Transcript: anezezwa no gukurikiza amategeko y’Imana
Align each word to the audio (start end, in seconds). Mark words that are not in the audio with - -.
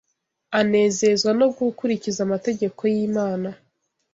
anezezwa 0.59 1.31
no 1.39 1.47
gukurikiza 1.57 2.19
amategeko 2.27 2.81
y’Imana 2.93 3.49